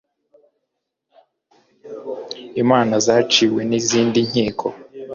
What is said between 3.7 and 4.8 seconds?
izindi nkiko